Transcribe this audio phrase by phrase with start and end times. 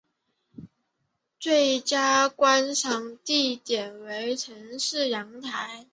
[1.39, 5.85] 最佳观赏地点为城市阳台。